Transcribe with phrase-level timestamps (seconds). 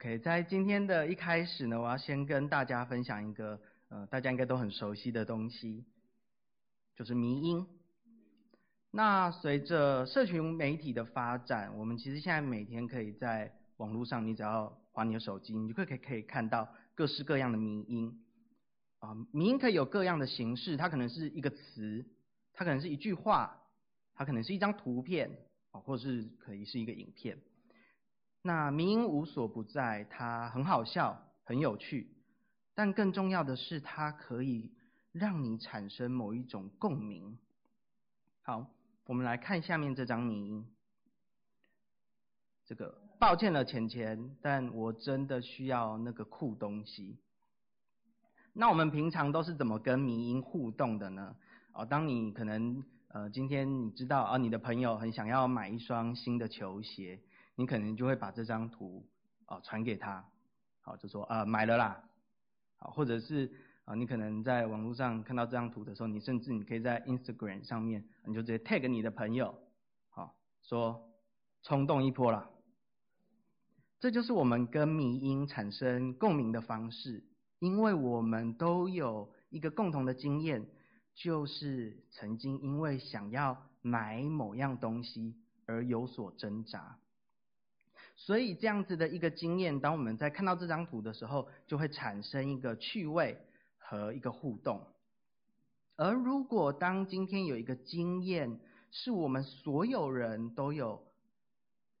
[0.00, 5.84] OK，在今天的一开始呢，我要先跟大家分享一个呃，大家应该都很熟悉的东西，
[6.96, 7.66] 就是迷音。
[8.90, 18.24] 那随着社群媒体的发展，我们其实现在每天可以在网络上，你只要滑你的手机，你就可以可以看到各式各样的迷音。
[19.00, 22.06] 啊，迷音可以有各样的形式，它可能是一个词，
[22.54, 23.54] 它可能是一句话，
[24.14, 25.30] 它可能是一张图片，
[25.72, 27.36] 啊，或者是可以是一个影片。
[28.42, 32.08] 那迷因无所不在，它很好笑，很有趣，
[32.74, 34.72] 但更重要的是，它可以
[35.12, 37.36] 让你产生某一种共鸣。
[38.42, 38.66] 好，
[39.04, 40.66] 我们来看下面这张迷因。
[42.64, 47.18] 这个抱歉了，钱钱，但我真的需要那个酷东西。
[48.54, 51.36] 那我们平常都是怎么跟迷因互动的呢？
[51.72, 57.20] 哦，当你可能呃今天你知道啊，你的朋友很想要买一双新的球鞋。
[57.60, 59.06] 你可能就会把这张图
[59.44, 60.24] 啊传给他，
[60.80, 62.02] 好就说啊买了啦，
[62.78, 63.52] 好或者是
[63.84, 69.54] 啊你可能在网络上看到这张图的时候，你甚至你可以在 Instagram 上面，你就直接 tag 你的朋友，
[70.08, 71.06] 好说
[71.62, 72.48] 冲动一波啦。
[73.98, 77.22] 这就是我们跟迷因产生共鸣的方式，
[77.58, 80.66] 因为我们都有一个共同的经验，
[81.14, 85.36] 就是曾经因为想要买某样东西
[85.66, 86.96] 而有所挣扎。
[88.22, 93.38] 所以这样子的一个经验，当我们在看到这张图的时候，就会产生一个趣味
[93.78, 94.86] 和一个互动。
[95.96, 101.02] 而如果当今天有一个经验是我们所有人都有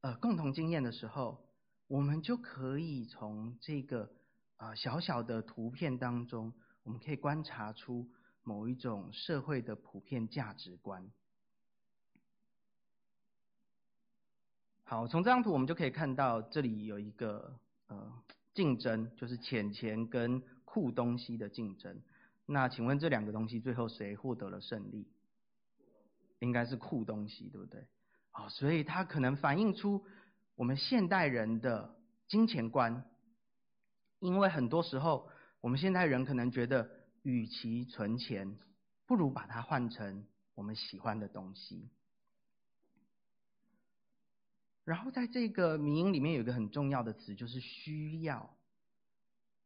[0.02, 1.42] 呃共同经验的时候，
[1.88, 4.10] 我们就可以从这个
[4.58, 8.06] 呃小小的图片当中，我们可以观察出
[8.42, 11.10] 某一种社会的普遍价值观。
[14.90, 18.12] 好，从这张图我们就可以看到，这里有一个呃
[18.54, 22.02] 竞争，就是钱钱跟酷东西的竞争。
[22.44, 25.06] 那请问这两个东西最后谁获得了胜利？
[26.40, 27.86] 应该是酷东西，对不对？
[28.32, 30.04] 啊，所以它可能反映出
[30.56, 31.94] 我们现代人的
[32.26, 33.04] 金钱观。
[34.18, 35.30] 因为很多时候，
[35.60, 36.90] 我们现代人可能觉得，
[37.22, 38.58] 与其存钱，
[39.06, 40.26] 不如把它换成
[40.56, 41.88] 我们喜欢的东西。
[44.84, 48.56] 然后在这个迷因里面有一个很重要的词，就是需要，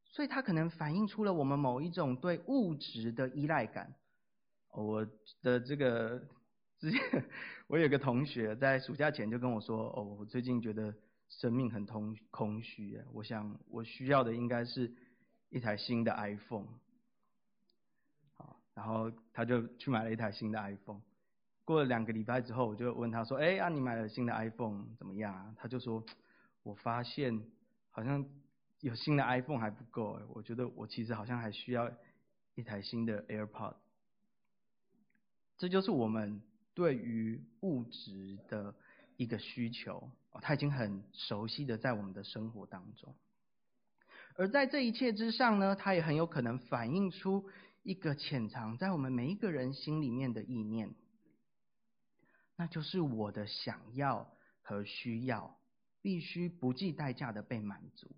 [0.04, 3.94] 所以它可能反映出了我们某一种对物质的依赖感。
[4.70, 5.06] 我
[5.40, 6.20] 的这个
[6.78, 7.00] 之前，
[7.68, 10.92] 我有个同学在暑假前就跟我说：“哦，我最近觉得
[11.28, 14.92] 生命很空空虚，我想我需要的应该是
[15.50, 16.66] 一台新的 iPhone。”
[18.36, 21.00] 好，然后他就去买了一台新的 iPhone。
[21.64, 26.04] 过了两个礼拜之后，我就问他说：“哎，啊，你买了新的 iPhone 怎么样啊？”他就说
[26.62, 27.42] ：“我发现
[27.90, 28.24] 好像
[28.80, 31.90] 有新的 iPhone 还不够，我觉得我其实好像还需要
[32.54, 33.74] 一台新的 AirPod。”
[35.56, 36.42] 这就是我们
[36.74, 38.74] 对于物质的
[39.16, 43.14] 一个需求哦，他已经很熟悉的在我们的生活当中。
[44.36, 47.48] 而在这一切之上呢，它也很有可能反映出
[47.84, 50.92] 一个潜藏在我们每一个人心里面的意念。
[52.56, 54.28] 那就是我的想要
[54.62, 55.58] 和需要
[56.02, 58.10] 必须不计代价的被满足。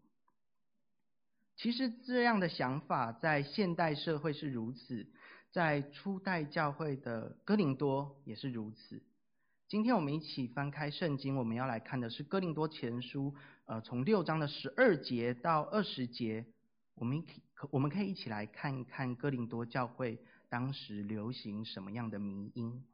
[1.57, 5.11] 其实这样的想法在现代社会是如此，
[5.51, 9.03] 在初代教会的哥林多也是如此。
[9.69, 16.45] 今天我们一起翻开圣经，我们要来看的是哥林多前书，呃，从六章的十二节到二十节，
[16.95, 17.25] 我们
[17.55, 20.21] 可我们可以一起来看一看哥林多教会
[20.51, 22.85] 当时流行什么样的迷因。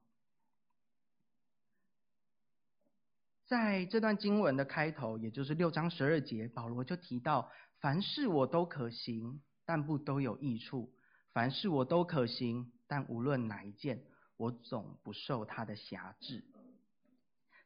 [3.53, 7.53] 在这段经文的开头，也就是六章十二节，保罗就提到：
[7.83, 10.89] 凡事我都可行，但不都有益处；
[11.35, 14.05] 凡事我都可行，但无论哪一件，
[14.39, 16.43] 我总不受他的辖制。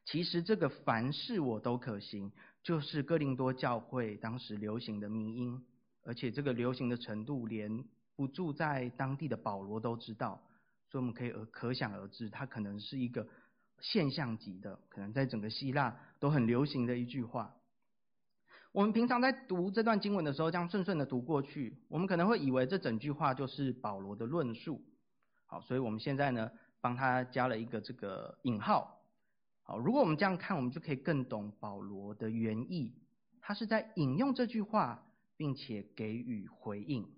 [0.03, 2.33] 其实这个凡事我都可行，
[2.63, 5.65] 就是哥林多教会当时流行的迷因，
[6.03, 7.85] 而且这个流行的程度，连
[8.17, 10.43] 不住在当地的保罗都知道，
[10.91, 13.25] 所以我们可以可想而知，它可能是一个。
[13.79, 17.53] 现象级的，可能在整个希腊都很流行的一句话。
[18.73, 24.83] 我们平常在读这段经文的时候，这样顺顺的读过去，我们可能会以为这整句话就是保罗的论述。
[25.45, 29.01] 好，所以我们现在呢，帮他加了一个这个引号。
[29.63, 32.93] 好，如果我们这样看，我们就可以更懂保罗的原意。
[33.41, 35.03] 他是在引用这句话，
[35.37, 37.09] 并且给予回应。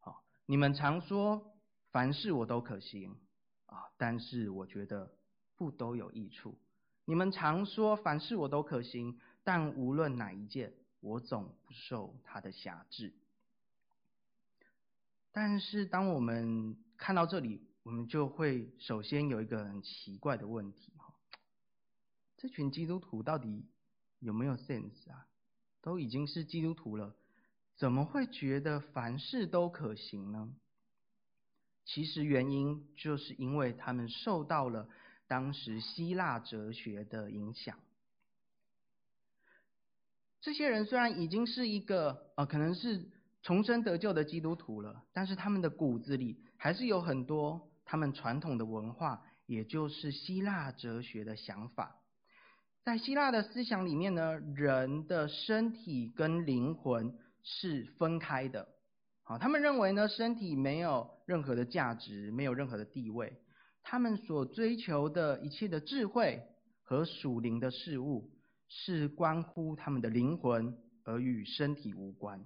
[0.00, 1.54] 好，你们常说
[1.92, 3.16] 凡事我都可行
[3.66, 5.15] 啊，但是我觉得。
[5.56, 6.56] 不都有益处？
[7.04, 13.12] 你们常说凡事我都可行，但无论哪一件，我总不受他的辖制。
[15.32, 21.14] 但是当我们看到这里，我们就会首先有一个很奇怪的问题哈，
[22.36, 23.64] 这群基督徒到底
[24.18, 25.26] 有没有 sense 啊？
[25.82, 27.14] 都已经是基督徒了，
[27.76, 30.52] 怎么会觉得凡事都可行呢？
[31.84, 34.88] 其实原因就是因为他们受到了
[35.28, 37.78] 当时希腊哲学的影响。
[40.40, 43.08] 这些人虽然已经是一个呃，可能是
[43.42, 52.00] 重生得救的基督徒了，但是他们的骨子里还是有很多他们传统的文化，也就是希腊哲学的想法。
[52.84, 58.68] 在希腊的思想里面呢，人的身体跟灵魂是分开的。
[59.24, 63.36] 好，他们认为呢，身体没有任何的价值，没有任何的地位。
[63.88, 66.42] 他们所追求的一切的智慧
[66.82, 68.28] 和属灵的事物，
[68.68, 72.44] 是关乎他们的灵魂，而与身体无关。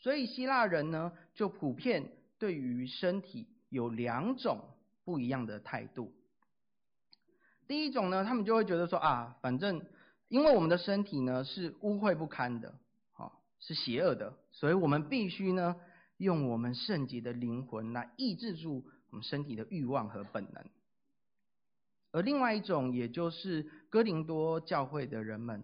[0.00, 4.64] 所以希腊人呢，就普遍对于身体有两种
[5.04, 6.14] 不一样的态度。
[7.68, 9.84] 第一种呢，他们就会觉得说啊，反正
[10.28, 12.74] 因为我们的身体呢是污秽不堪的，
[13.12, 15.76] 好，是邪恶的，所以我们必须呢
[16.16, 20.64] 用我们圣洁的灵魂来抑制住我们身体的欲望和本能。
[22.10, 25.62] 而另外一种，也就是哥林多教会的人们，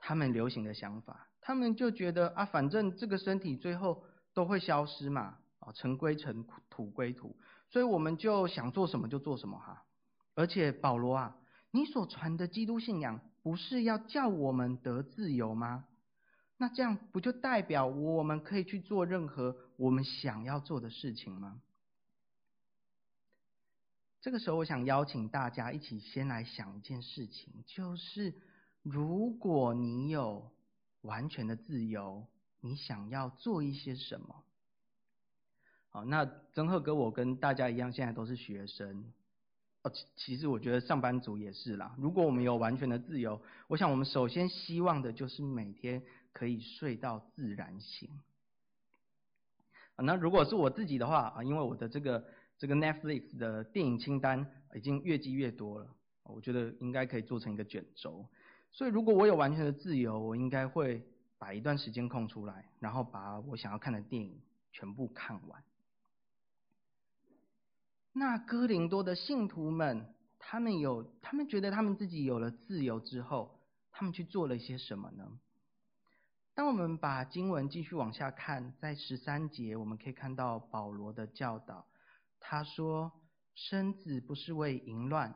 [0.00, 4.02] 他们流行的想法，他们就觉得啊，反正这个身体最后
[4.34, 7.36] 都会消失嘛，啊，尘归尘，土归土，
[7.70, 9.84] 所以我们就想做什么就做什么哈。
[10.34, 11.36] 而且保罗啊，
[11.70, 15.84] 你所传的基督信仰不是要叫我们得自由吗？
[16.56, 21.60] 那这样不就代表我们可以去做任何我们想要做的事情吗？
[24.20, 28.34] 这个时候，我想邀请大家一起先来想一件事情，就是
[28.82, 30.50] 如果你有
[31.02, 32.26] 完全的自由，
[32.60, 34.42] 你想要做一些什么？
[35.90, 39.04] 好，那曾赫哥，我跟大家一样，现在都是学生。
[39.82, 41.94] 哦其实我觉得上班族也是啦。
[41.96, 46.02] 如果我们有完全的自由，我想我们首先希望的就是每天
[46.32, 48.10] 可以睡到自然醒。
[49.98, 52.26] 那如果是我自己的话啊，因为我的这个
[52.58, 55.86] 这个 Netflix 的电影清单已经越积越多了，
[56.22, 58.26] 我觉得应该可以做成一个卷轴。
[58.72, 61.06] 所以如果我有完全的自由，我应该会
[61.38, 64.40] 把一段时间空出来，然后把我想要看的电影
[64.72, 65.62] 全部看完。
[68.12, 73.60] 那哥林多的信徒们，他们有，他们觉得他们自己有了自由之后，
[73.92, 75.38] 他们去做了一些什么呢？
[76.54, 81.86] 当我们把经文继续往下看，在十三节，我们可以看到保罗的教导。
[82.48, 83.10] 他说
[83.56, 85.34] ：“身子不是为淫乱，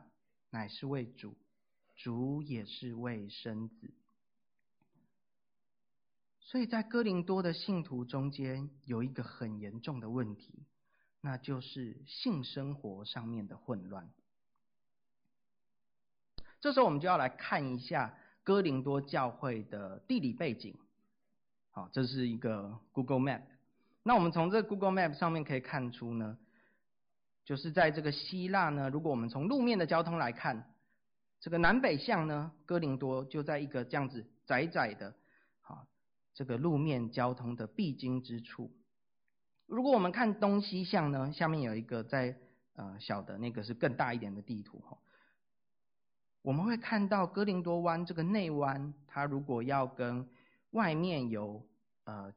[0.49, 1.31] 乃是为主；
[1.97, 3.91] 主也是为身子。”
[6.39, 10.63] 所以在哥林多的信徒中间，有一个很严重的问题。
[11.19, 14.09] 那就是性生活上面的混乱。
[16.61, 20.75] 这时候我们就要来看一下哥林多教会的地理背景。
[21.71, 23.43] 好，这是一个 Google Map。
[24.01, 26.37] 那我们从这 Google Map 上面可以看出呢，
[27.43, 30.73] 就是在这个希腊呢，如果我们从路面的交通来看，
[31.39, 35.15] 这个南北向呢，哥林多就在一个这样子窄窄的，
[35.61, 35.87] 好，
[36.33, 38.71] 这个路面交通的必经之处。
[39.65, 42.37] 如果我们看东西向呢，下面有一个在
[42.75, 44.97] 呃小的那个是更大一点的地图哈，
[46.41, 50.29] 我们会看到哥林多湾这个内湾，它如果要跟
[50.71, 51.65] 外面有
[52.03, 52.33] 呃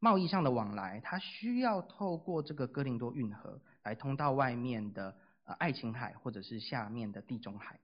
[0.00, 7.80] 贸易上的往来，它需要透过这个哥林多运河来通到外面的呃爱琴海或者是下面的地中海。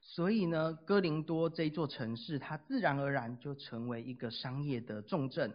[0.00, 5.52] 所以呢，哥林多这座城市，它自然而然就成为一个商业的重镇。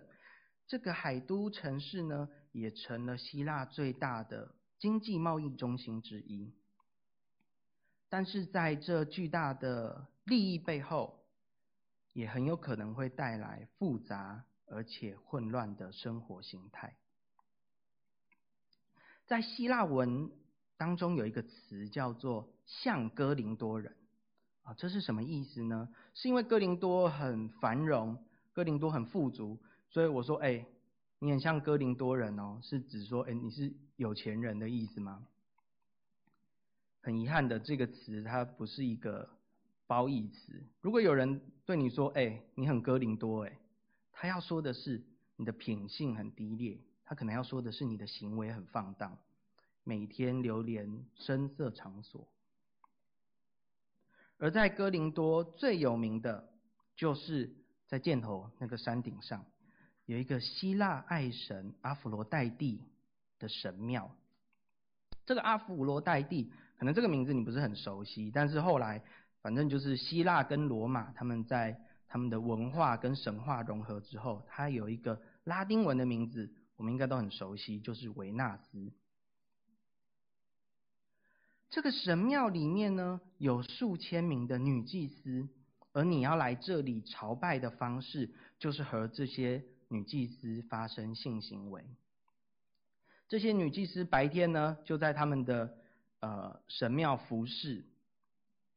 [0.68, 6.54] 这个海都城市呢，也成了希腊最大的经济贸易中心之一。
[8.10, 11.26] 但是在这巨大的利益背后，
[12.12, 16.98] 也很有可能会带来复杂而且混乱的生活形态。
[19.32, 20.30] 在希腊文
[20.76, 23.96] 当中有一个词叫做“像哥林多人”，
[24.64, 25.88] 啊，这是什么意思呢？
[26.14, 28.22] 是因为哥林多很繁荣，
[28.52, 29.58] 哥林多很富足。
[29.90, 30.66] 所以我说，哎，
[31.20, 35.26] 你很像哥林多人哦，是指说，哎，你是有钱人的意思吗？
[37.02, 39.30] 很遗憾的，这个词它不是一个
[39.88, 40.62] 褒义词。
[40.82, 43.58] 如果有人对你说，哎，你很哥林多，哎，
[44.12, 45.02] 他要说的是
[45.38, 46.78] 你的品性很低劣，
[47.12, 49.18] 他可能要说的是你的行为很放荡，
[49.84, 52.26] 每天流连声色场所。
[54.38, 56.48] 而在哥林多最有名的
[56.96, 57.52] 就是。
[57.88, 59.46] 在箭头那个山顶上，
[60.06, 62.82] 有一个希腊爱神阿弗罗代蒂
[63.38, 64.10] 的神庙。
[65.26, 69.04] 这个阿弗罗代蒂，可能这个名字你不是很熟悉，但是后来，
[69.42, 71.78] 反正就是希腊跟罗马他们在
[72.08, 76.50] 他们的文化跟神话融合之后，它有一个拉丁文的名字，
[76.82, 78.92] 我们应该都很熟悉，就是维纳斯。
[81.70, 85.48] 这个神庙里面呢，有数千名的女祭司，
[85.94, 91.86] 而你要来这里朝拜的方式，就是和这些女祭司发生性行为。
[93.28, 95.78] 这些女祭司白天呢，就在他们的
[96.22, 97.86] 呃神庙服侍，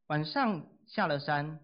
[0.09, 1.59] 晚上下了山，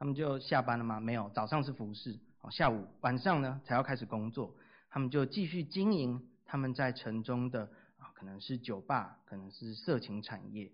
[0.00, 0.98] 他们就下班了吗？
[0.98, 2.18] 没有，早上是服侍，
[2.50, 4.52] 下午晚上呢才要开始工作，
[4.88, 8.10] 他们就继续经营他们在城中的啊。
[8.14, 10.72] 可能是酒吧，可能是色情产业，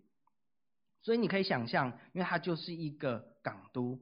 [1.02, 4.00] 所以你可以想象，因为它就是一个港都，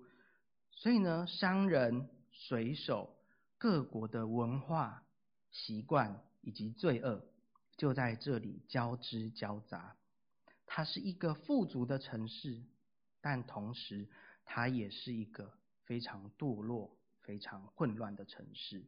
[0.70, 3.16] 所以呢，商人、水手、
[3.58, 5.04] 各国的文化
[5.50, 7.24] 习惯以及罪恶
[7.76, 9.96] 就在这里交织交杂。
[10.66, 12.62] 它是一个富足的城市，
[13.20, 14.08] 但同时
[14.44, 15.52] 它也是一个
[15.84, 18.84] 非常堕落、非常混乱的城市。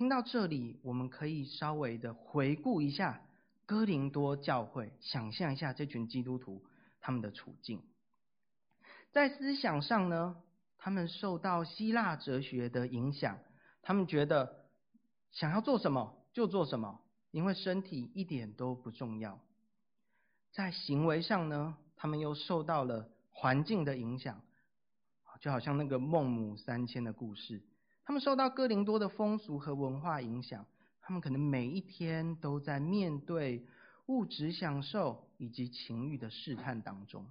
[0.00, 3.20] 听到这里，我们可以稍微的回顾一下
[3.66, 6.64] 哥林多教会，想象一下这群基督徒
[7.02, 7.82] 他们的处境。
[9.12, 10.42] 在思想上呢，
[10.78, 13.40] 他们受到希腊哲学的影响，
[13.82, 14.64] 他们觉得
[15.32, 19.38] 想要做什么就做什么，因为身体一点都不重要。
[20.50, 24.40] 在行为上呢，他们又受到了环境的影响，
[25.42, 27.62] 就好像那个孟母三迁的故事。
[28.10, 30.66] 他们受到哥林多的风俗和文化影响，
[31.00, 33.64] 他们可能每一天都在面对
[34.06, 37.24] 物质享受以及情欲的试探当中。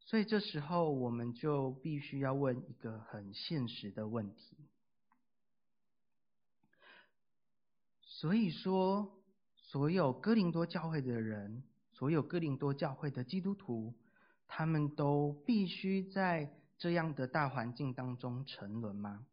[0.00, 4.56] 所以这时候，我们就必须要问一个很现实的问题。
[8.00, 9.12] 所以说，
[9.56, 11.62] 所有哥林多教会的人，
[11.92, 13.92] 所有哥林多教会的基督徒，
[14.48, 16.50] 他们都必须在。
[16.82, 19.24] 这样的大环境当中沉沦吗？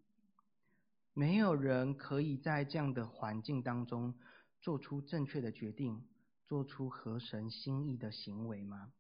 [1.15, 4.13] 没有人可以在这样的环境当中
[4.61, 6.05] 做出正确的决定，
[6.45, 8.91] 做出合神心意的行为吗？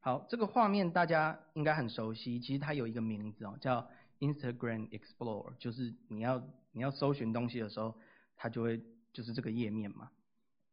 [0.00, 6.42] 好，这个画面大家应该很熟悉，其实它有一个名字哦，叫 Instagram Explorer，就是你要
[6.72, 7.96] 你要搜寻东西的时候，
[8.34, 10.10] 它就会就是这个页面嘛。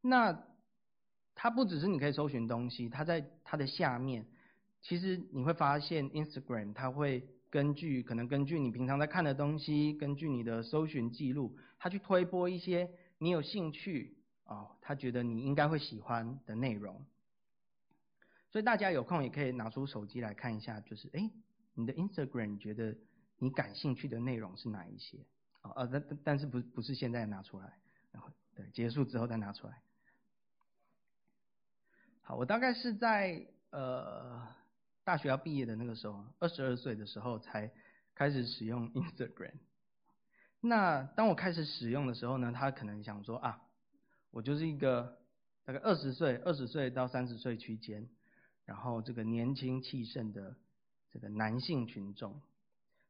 [0.01, 0.43] 那
[1.43, 4.25] 它不只是你可以搜寻东西，它在它的下面，
[4.81, 17.05] 其实你会发现 Instagram 它会根据可能根据你平常在看的东西，根据你的搜寻记录，它去推播一些你有兴趣哦，他觉得你应该会喜欢的内容。
[18.49, 21.29] 所以大家有空也可以拿出手机来看一下，就是诶，
[21.73, 22.95] 你的 Instagram 觉得
[23.37, 25.17] 你感兴趣的内容是哪一些？
[25.63, 27.73] 哦，呃，但但是不不是现在拿出来，
[28.13, 29.81] 然后对，结束之后再拿出来。
[32.25, 34.47] 好，我大概是在呃
[35.03, 37.69] 大学要毕业的那个时候，二十二岁的时候才
[38.15, 39.51] 开始使用 Instagram。
[40.61, 43.61] 那当我开始使用的时候呢，他可能想说啊，
[44.31, 45.19] 我就是一个
[45.65, 48.07] 大概二十岁、二十岁到三十岁区间，
[48.63, 50.55] 然后这个年轻气盛的
[51.11, 52.41] 这个男性群众。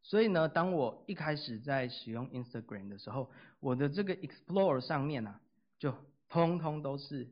[0.01, 3.29] 所以呢，当我一开始在使用 Instagram 的时候，
[3.60, 5.39] 我的这个 Explore 上面啊，
[5.77, 5.93] 就
[6.29, 7.29] 通通都是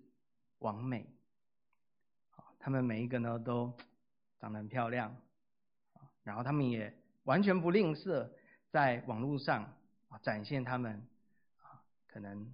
[0.60, 1.08] 网美。
[2.62, 3.74] 他们每一个呢都
[4.40, 5.16] 长得很漂亮，
[6.24, 8.30] 然后他们也完全不吝啬
[8.70, 9.64] 在网络上
[10.10, 11.06] 啊展现他们
[11.58, 12.54] 啊可能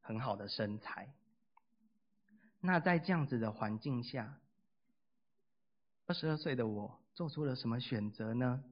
[0.00, 1.12] 很好的身材。
[2.60, 4.38] 那在这样子的环境下，
[6.06, 8.62] 二十二岁的我做出了什么选择呢？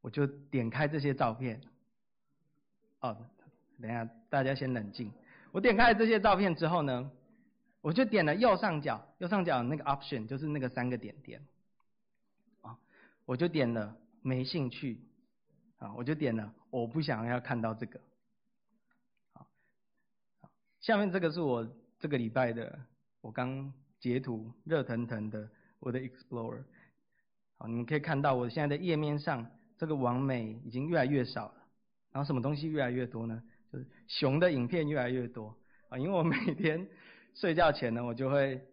[0.00, 1.60] 我就点开这些照片。
[3.00, 3.16] 哦，
[3.80, 5.12] 等下，大家先冷静。
[5.52, 7.10] 我点开了这些照片之后呢，
[7.84, 11.46] 我就点了右上角，右上角那个 option 就是那个三个点点，
[12.62, 12.78] 啊，
[13.26, 15.02] 我就点了没兴趣，
[15.76, 18.00] 啊，我就点了我不想要看到这个，
[19.34, 19.46] 好，
[20.80, 22.80] 下面这个是我这个礼拜的，
[23.20, 25.46] 我刚截图热腾腾的
[25.78, 26.64] 我的 Explorer，
[27.58, 31.54] 好，你们可以看到我现在的页面上这个网美已经越来越少了，
[32.12, 33.42] 然后什么东西越来越多呢？
[33.70, 35.54] 就是熊的影片越来越多，
[35.90, 36.88] 啊，因为我每天。
[37.34, 38.64] 睡觉前呢，我就会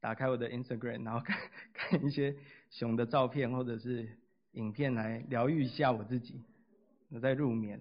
[0.00, 1.36] 打开我的 Instagram，然后看
[1.74, 2.34] 看一些
[2.70, 4.08] 熊的照片或者是
[4.52, 6.40] 影片来疗愈一下我自己，
[7.10, 7.80] 我在入眠。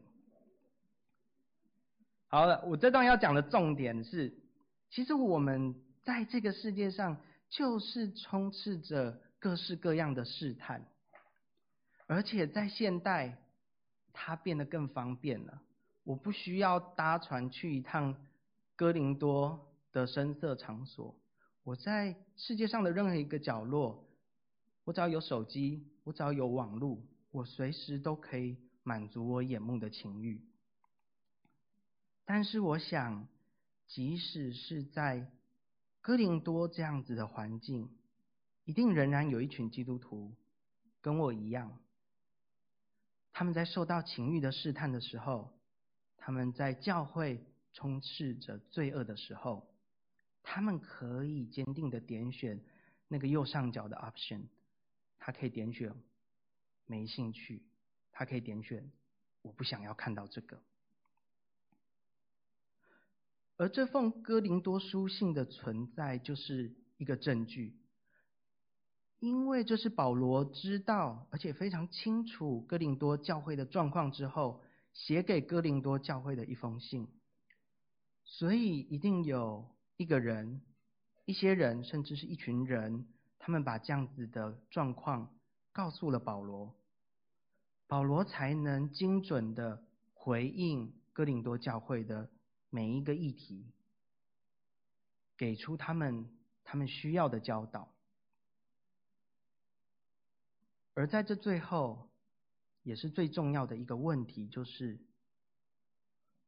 [2.27, 4.33] 好了，我这段要讲的重点是，
[4.89, 10.83] 其实我们在这个世界上就是充斥着各式各样的试探，
[12.07, 13.37] 而且在现代，
[14.13, 15.61] 它变得更方便了。
[16.03, 18.15] 我不需要搭船去一趟
[18.75, 21.15] 哥林多的声色场所，
[21.63, 24.05] 我在世界上的任何一个角落，
[24.83, 30.43] 我只要有手机，我只要有网络，我随时都可以满足我眼目的情欲。
[32.25, 33.27] 但是我想，
[33.87, 35.31] 即使是在
[36.01, 37.89] 哥林多这样子的环境，
[38.65, 40.33] 一定仍然有一群基督徒
[41.01, 41.79] 跟我一样，
[43.31, 45.53] 他们在受到情欲的试探的时候，
[46.17, 49.67] 他们在教会充斥着罪恶的时候，
[50.43, 52.61] 他们可以坚定的点选
[53.07, 54.43] 那个右上角的 option，
[55.17, 55.95] 他可以点选
[56.85, 57.63] 没兴趣，
[58.11, 58.91] 他可以点选
[59.41, 60.61] 我不想要看到这个。
[63.57, 67.75] 而这封哥林多书信的存在就是一个证据，
[69.19, 74.61] 因为这是保罗知道而且非常清楚哥林多教会的状况之后。
[74.95, 77.07] 写给哥林多教会的一封信，
[78.25, 79.72] 所以一定有
[80.03, 80.61] 一个人、
[81.23, 83.07] 一些人，甚至是一群人，
[83.39, 85.33] 他们把这样子的状况
[85.71, 86.75] 告诉了保罗，
[87.87, 89.81] 保罗才能精准的
[90.13, 92.29] 回应哥林多教会的
[92.69, 93.65] 每一个议题，
[95.37, 96.29] 给出他们
[96.65, 97.93] 他们需要的教导，
[100.93, 102.09] 而在这最后。
[102.85, 104.99] 也是最重要的一个问题，就是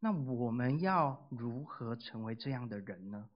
[0.02, 3.30] 那我们要如何成为这样的人呢？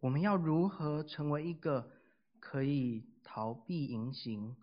[0.00, 1.90] 我们要如何成为一个
[2.38, 4.56] 可以逃避淫行、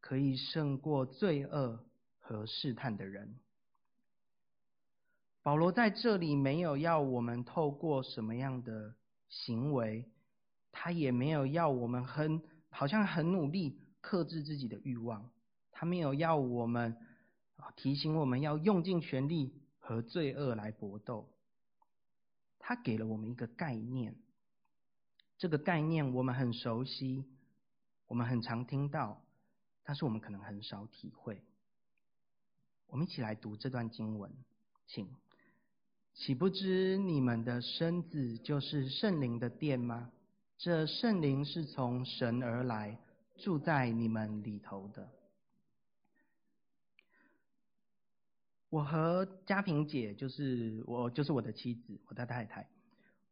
[0.00, 1.84] 可以胜过罪恶
[2.18, 3.36] 和试探的人？
[5.42, 8.94] 保罗在这里没有要我们透过什么样的
[9.28, 10.04] 行为，
[10.72, 15.30] 他也没有要我们很好像很努力克制自己的欲望。
[15.70, 16.96] 他没有要我们
[17.76, 21.28] 提醒我们要用尽全力和罪恶来搏斗。
[22.58, 24.16] 他给了我们一个概念，
[25.38, 27.24] 这个概念我们很熟悉，
[28.06, 29.22] 我们很常听到，
[29.84, 31.42] 但是我们可能很少体会。
[32.88, 34.30] 我们一起来读这段经文，
[34.86, 35.08] 请。
[36.14, 40.10] 岂不知你们的身子就是圣灵的殿吗？
[40.56, 42.98] 这圣灵是从神而来，
[43.36, 45.06] 住在你们里头的。
[48.70, 52.66] 我和嘉平姐就是我，就是我的妻子，我的太太。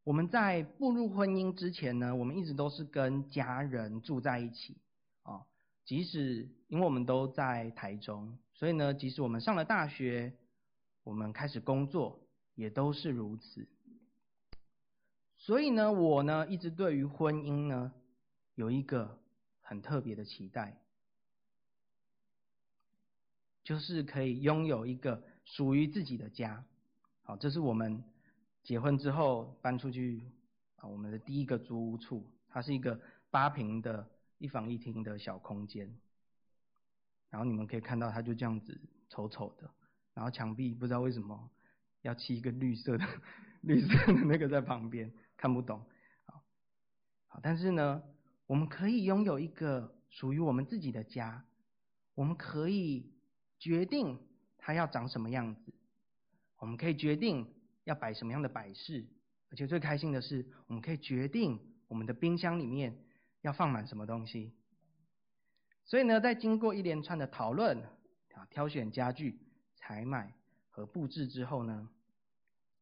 [0.04, 4.76] 我们在步入婚姻之前呢，我们一直都是跟家人住在一起
[5.22, 5.44] 啊。
[5.84, 10.32] 即使因为我们都在台中，所以呢，即使我们上了大学，
[11.02, 12.20] 我们开始工作，
[12.54, 13.66] 也都是如此。
[15.38, 17.92] 所以呢，我呢一直对于婚姻呢
[18.54, 19.18] 有一个
[19.60, 20.78] 很特别的期待，
[23.62, 25.22] 就是可以拥有一个。
[25.46, 26.64] 属于自己的家，
[27.22, 28.02] 好，这是我们
[28.64, 30.24] 结婚之后搬出去
[30.76, 33.00] 啊，我们的第一个租屋处，它是一个
[33.30, 35.96] 八坪的一房一厅的小空间，
[37.30, 39.70] 然后你们可以看到它就这样子丑丑的，
[40.14, 41.50] 然后墙壁不知道为什么
[42.02, 43.06] 要漆一个绿色的
[43.62, 45.84] 绿色的那个在旁边，看不懂，
[46.24, 46.42] 好，
[47.28, 48.02] 好，但是呢，
[48.46, 51.44] 我们可以拥有一个属于我们自己的家，
[52.14, 53.12] 我们可以
[53.58, 54.18] 决定。
[54.66, 55.74] 它要长什么样子？
[56.56, 57.53] 我们可以决定
[57.84, 59.06] 要摆什么样的摆饰，
[59.50, 62.98] 而且最开心的是，我们可以决定我们的冰箱里面
[63.42, 64.52] 要放满什么东西。
[65.84, 67.78] 所以呢，在经过一连串的讨论、
[68.34, 69.38] 啊挑选家具、
[69.76, 70.34] 采买
[70.68, 71.88] 和布置之后呢，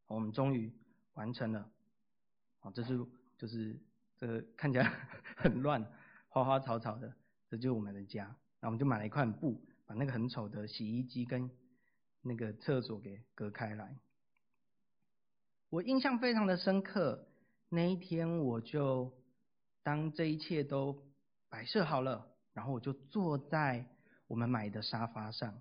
[0.06, 0.72] 我们终于
[1.14, 1.70] 完成了。
[2.60, 2.98] 啊，这是
[3.36, 3.78] 就是
[4.16, 4.92] 这个看起来
[5.36, 5.84] 很乱、
[6.28, 7.12] 花花草草的，
[7.48, 8.34] 这就是我们的家。
[8.60, 11.50] 那我们就买了一块布，把那个很丑的洗衣机跟
[12.20, 13.96] 那个厕所给隔开来，
[15.72, 17.26] 我印象非常的深刻。
[17.70, 19.10] 那一天，我就
[19.82, 21.02] 当这一切都
[21.48, 23.86] 摆设好了，然后我就坐在
[24.26, 25.58] 我们买的沙发上。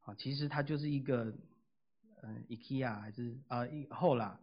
[0.00, 1.34] 啊，其实它就是一个，
[2.22, 4.38] 嗯，IKEA 还是啊一后啦，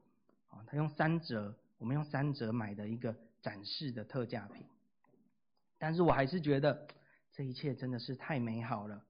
[0.48, 4.66] 啊，他用三折，我们用三折买的一个展示的特价品。
[5.78, 6.88] 但是我还是觉得
[7.34, 9.04] 这一切真的是太美好了，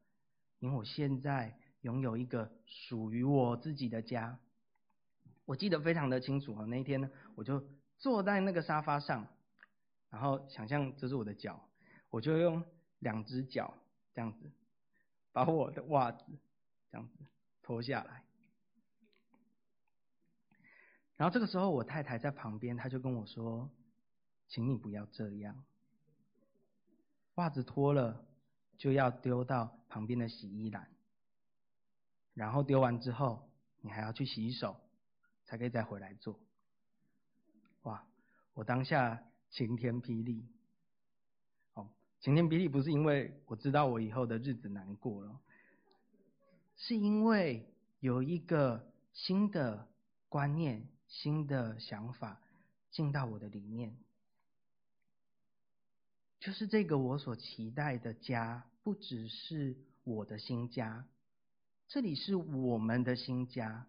[0.60, 1.58] 因为我现在。
[1.82, 4.40] 拥有一个属于我自己的家，
[5.48, 6.66] 我记得非常的清楚啊。
[6.66, 7.64] 那一天呢，我就
[7.98, 9.26] 坐在那个沙发上，
[10.10, 11.70] 然后想象这是我的脚，
[12.10, 12.62] 我就用
[13.00, 13.74] 两只脚
[14.14, 14.52] 这样子，
[15.32, 16.26] 把我的袜子
[16.92, 17.14] 这样子
[17.64, 18.24] 脱下来，
[21.16, 23.72] 然后这个时候，我太太在旁边，她就跟我说
[24.50, 25.64] ：“请你不要这样，
[27.36, 28.26] 袜子脱了
[28.78, 30.92] 就要丢到旁边的洗衣篮，
[32.34, 33.50] 然后丢完之后，
[33.82, 34.80] 你还要去洗手，
[35.48, 36.40] 才可以再回来做。”
[37.84, 38.06] 哇！
[38.54, 40.46] 我当下晴天霹雳。
[41.74, 45.40] 哦，晴天霹雳不是因为我知道我以后的日子难过了，
[46.76, 47.68] 是因为
[48.00, 49.88] 有一个新的
[50.30, 50.88] 观念。
[51.10, 52.42] 新的想法
[52.92, 53.96] 进到我的里面，
[56.42, 61.08] 就是这个我所期待的家，不只是我的新家，
[61.88, 63.88] 这里是我们的新家。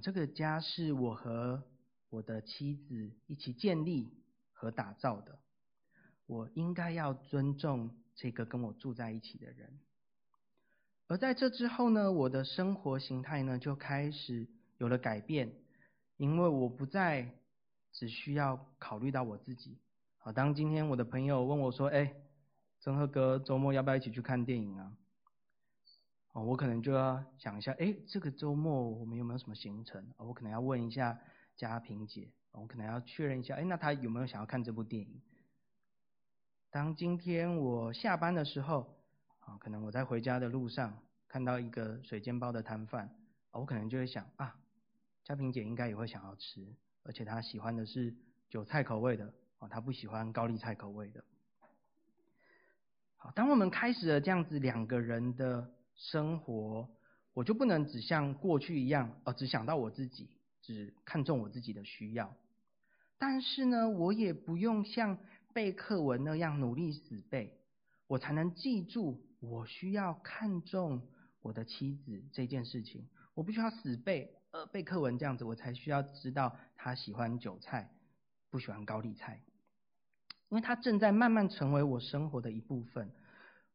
[0.00, 1.62] 这个家是我和
[2.10, 4.12] 我的妻子一起建立
[4.52, 5.38] 和打造的，
[6.26, 9.78] 我应该要尊重这个跟我住在一起的人。
[11.06, 14.46] 而在这之后呢，我的生活形态呢就开始
[14.78, 15.52] 有了改变。
[16.16, 17.28] 因为我不再
[17.90, 19.76] 只需要考虑到我自己。
[20.18, 22.14] 好，当今天我的朋友问我说：“哎，
[22.78, 24.96] 曾贺哥，周末要不要一起去看电影啊？”
[26.34, 30.04] 哦，我可能就要想一下，哎，这个周末我们有没有什么行程？
[30.16, 31.16] 我可能要问一下
[31.56, 35.22] 嘉平姐，我可能要确认一下，哎，那她有没有想要看这部电影？
[36.70, 38.96] 当今天我下班的时候，
[39.38, 43.08] 啊，可能我在回家的路上看到一个水煎包的摊贩，
[43.52, 44.56] 我可能就会想啊。
[45.22, 46.66] 嘉平姐应该也会想要吃，
[47.04, 48.12] 而且她喜欢的是
[48.50, 51.24] 韭菜口味的哦，她不喜欢高丽菜口味的。
[53.16, 56.88] 好，当我们开始了这样子两个人的生活，
[57.32, 60.28] 我就不能只像过去一样，呃，只想到我自己，
[60.62, 62.34] 只看重我自己的需要。
[63.18, 65.18] 但是呢，我也不用像
[65.52, 67.58] 背课文那样努力死背，
[68.06, 71.06] 我才能记住我需要看重
[71.42, 73.08] 我的妻子这件事情。
[73.34, 74.34] 我不需要死背。
[74.50, 77.90] 呃，背课文这样子，我才需要知道他喜欢韭菜，
[78.50, 79.42] 不喜欢高丽菜，
[80.48, 83.10] 因为他正在慢慢成为我生活的一部分。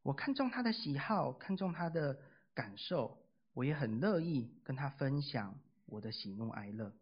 [0.01, 2.19] 我看重他的喜好，看重他的
[2.53, 3.17] 感受，
[3.53, 6.93] 我也很乐意跟他分享我的喜怒哀乐。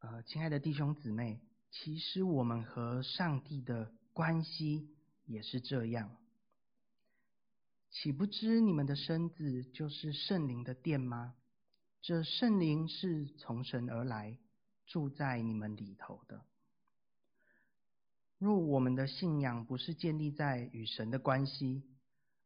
[0.00, 4.90] 呃，亲爱的弟兄姊妹，其实我们和上帝的关系
[5.24, 6.14] 也是这样。
[7.90, 11.34] 岂不知你们的身子就是圣灵的殿吗？
[12.02, 14.36] 这圣灵是从神而来，
[14.84, 16.44] 住在你们里头的。
[18.44, 21.82] 若我们的信仰不是建立在与神的关系，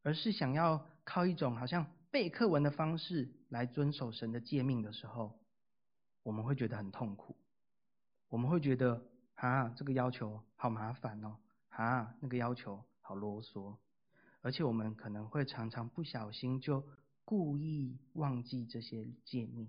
[0.04, 5.36] 而是想要靠一种好像背课文的方式来遵守神的诫命的时候，
[6.22, 7.34] 我们会觉得很痛苦。
[8.28, 9.02] 我们会觉得
[9.34, 11.36] 啊，这个要求好麻烦哦，
[11.70, 13.74] 啊，那个要求好啰嗦，
[14.42, 16.84] 而且我们可能会常常不小心就。
[17.30, 19.68] 故意忘记这些诫命。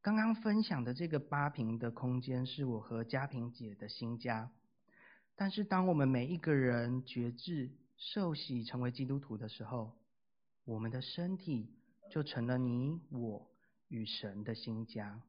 [0.00, 4.48] 刚刚分享的这个八平的空间是我和嘉平姐的新家，
[5.40, 9.92] 但是当我们每一个人觉知受洗成为基督徒的时候，
[10.64, 11.70] 我们的身体
[12.10, 13.48] 就成了你我
[13.86, 15.22] 与神的新家。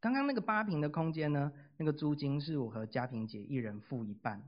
[0.00, 4.42] 刚刚那个八平的空间呢，那个租金是我和嘉平姐一人付一半，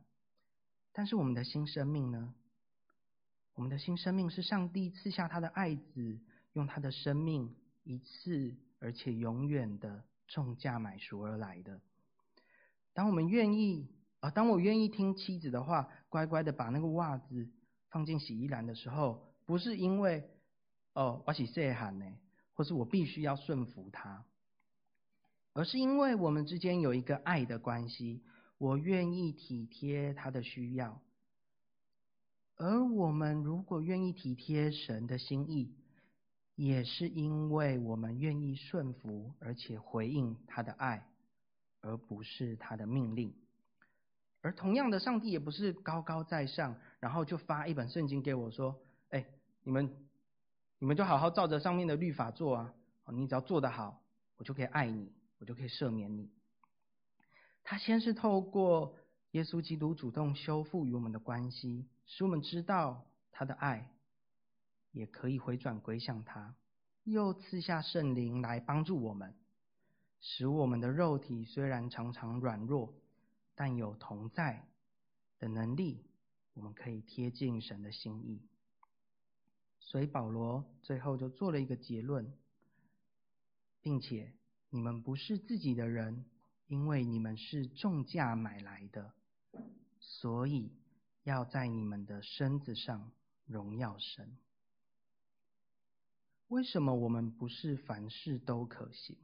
[0.94, 2.32] 但是我们的新生命呢？
[3.52, 6.18] 我们的新生命是上帝赐下他的爱子，
[6.54, 11.78] 用他的生命一次而且永远的重价买赎而来的。
[12.94, 13.86] 当我们愿意
[14.24, 17.46] 啊，当我愿意听妻子的话，乖乖的把那个袜子
[17.90, 20.30] 放进洗衣篮的时候，不是因为
[20.94, 22.06] 哦我是细汉呢，
[22.54, 24.24] 或是我必须要顺服他，
[25.52, 28.22] 而是因为我们之间有一个爱的关系，
[28.56, 31.02] 我愿意体贴他的需要。
[32.56, 35.74] 而我们如果愿意体贴神的心意，
[36.54, 41.06] 也是因为我们愿意顺服，而且回应他的爱，
[41.82, 43.34] 而不是他的命令。
[44.44, 48.78] 而同样的，上帝也不是高高在上，然后就发一本圣经给我说
[49.08, 49.24] ：“哎，
[49.62, 49.96] 你们，
[50.78, 52.74] 你们就好好照着上面的律法做啊！
[53.10, 54.02] 你只要做得好，
[54.36, 56.30] 我就可以爱你，我就可以赦免你。”
[57.64, 58.94] 他先是透过
[59.30, 61.88] 耶稣基督主动修复与我们的关系。
[62.04, 63.88] 使我们知道他的爱，
[64.92, 66.54] 也可以回转归向他，
[67.04, 69.34] 又赐下圣灵来帮助我们，
[70.20, 72.92] 使我们的肉体虽然常常软弱，
[73.54, 74.66] 但有同在
[75.38, 76.04] 的能力，
[76.54, 78.40] 我们可以贴近神的心意。
[79.80, 82.32] 所以保罗最后就做了一个结论，
[83.80, 84.32] 并且
[84.70, 86.24] 你们不是自己的人，
[86.66, 89.12] 因为你们是重价买来的，
[90.00, 90.72] 所以。
[91.24, 93.10] 要在你们的身子上
[93.46, 94.36] 荣耀神。
[96.48, 99.16] 为什么我们不是凡事都可行？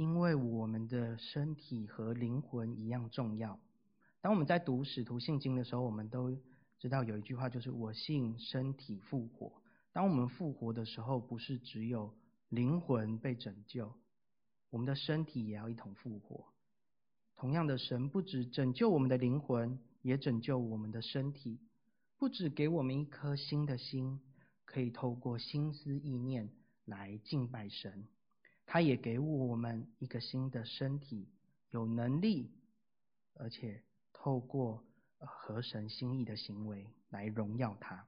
[0.00, 3.60] 因为我们的身体和灵魂一样重要。
[4.22, 6.34] 当我们在读使徒信经的时候，我们都
[6.78, 9.52] 知道有一句话，就是“我信身体复活”。
[9.92, 12.14] 当我们复活的时候，不是只有
[12.48, 13.92] 灵魂被拯救，
[14.70, 16.46] 我们的身体也要一同复活。
[17.36, 21.58] 同样的，神不止拯救我们的灵魂，也拯救我们的身体，
[22.16, 24.18] 不只给我们一颗新的心，
[24.64, 26.48] 可以透过心思意念
[26.86, 28.06] 来敬拜神，
[28.72, 31.26] 他也给我们一个新的身体，
[31.70, 32.52] 有能力，
[33.34, 34.84] 而且透过
[35.18, 38.06] 合神心意的行为来荣耀他。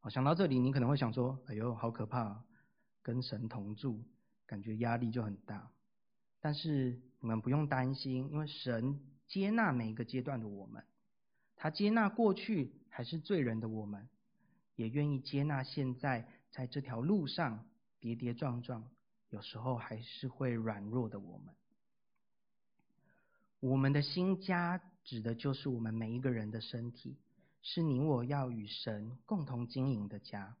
[0.00, 2.44] 好想到这里，你可能会想说：“哎呦，好可怕！
[3.00, 4.04] 跟神同住，
[4.44, 5.70] 感觉压力就很大。”
[6.42, 10.84] 但是你们不用担心，因为神接纳每一个阶段的我们，
[11.56, 14.06] 他接纳过去还是罪人的我们，
[14.74, 17.64] 也愿意接纳现在在这条路上
[17.98, 18.86] 跌跌撞撞，
[19.36, 21.54] 有时候还是会软弱的我们。
[23.60, 27.18] 我们的新家指的就是我们每一个人的身体。
[27.60, 30.56] 是你我要与神共同经营的家。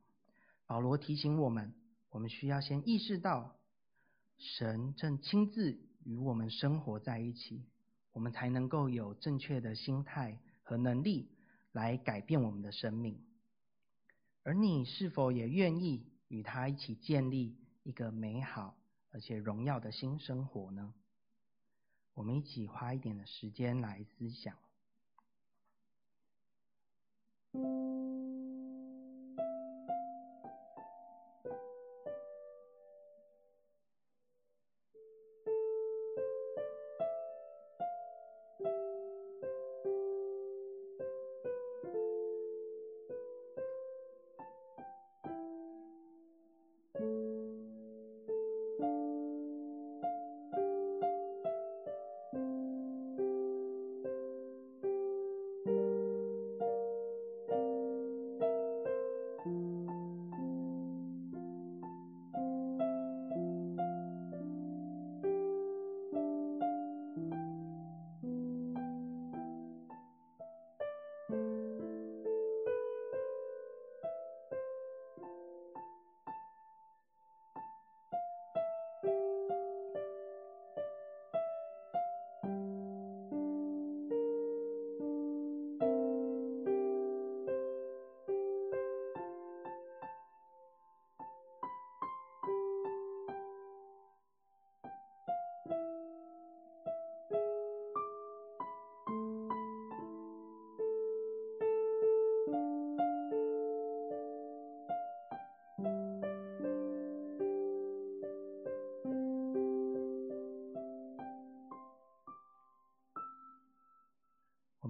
[0.66, 1.72] 保罗提醒我们，
[2.10, 3.56] 我们需要先意识到，
[4.36, 7.64] 神正亲自与我们生活在一起，
[8.12, 11.30] 我们才能够有正确的心态和能力
[11.72, 13.18] 来改变我们的生命。
[14.42, 17.56] 而你是否也愿意与他一起建立
[17.86, 18.76] 一个美好
[19.12, 20.92] 而且荣耀的新生活呢？
[22.14, 24.58] 我们一起花一点的时间来思想。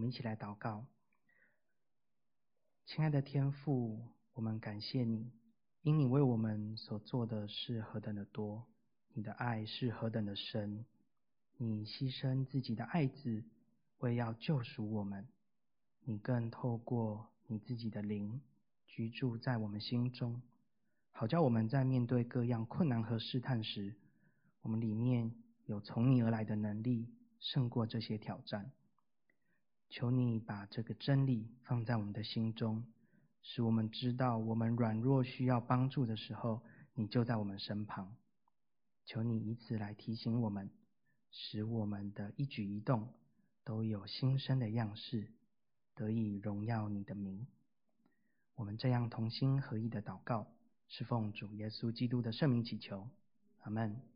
[0.06, 0.86] 一起来祷告，
[2.86, 3.98] 亲爱的天父，
[4.34, 5.32] 我们感谢你，
[5.82, 8.64] 因你为我们所做的是何等的多，
[9.14, 10.84] 你的爱是何等的深，
[11.56, 13.42] 你牺牲自己的爱子，
[13.98, 15.26] 为要救赎我们，
[16.04, 18.40] 你更透过你自己的灵
[18.86, 20.40] 居住在我们心中，
[21.10, 23.92] 好叫我们在面对各样困难和试探时，
[24.62, 25.34] 我们里面
[25.66, 27.08] 有从你而来的能力，
[27.40, 28.70] 胜过这些挑战。
[29.88, 32.84] 求你把这个真理放在我们的心中，
[33.42, 36.62] 使我们知道我们软弱需要帮助的时候，
[36.94, 38.14] 你就在我们身旁。
[39.04, 40.68] 求你以此来提醒我们，
[41.30, 43.08] 使我们的一举一动
[43.64, 45.28] 都有新生的样式，
[45.94, 47.46] 得以荣耀你的名。
[48.56, 50.48] 我们这样同心合意的祷告，
[50.88, 53.08] 是奉主耶稣基督的圣名祈求，
[53.62, 54.15] 阿门。